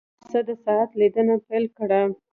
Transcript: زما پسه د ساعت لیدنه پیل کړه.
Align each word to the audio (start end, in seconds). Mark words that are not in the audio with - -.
زما 0.03 0.09
پسه 0.21 0.39
د 0.47 0.49
ساعت 0.63 0.89
لیدنه 0.99 1.35
پیل 1.47 1.65
کړه. 1.77 2.01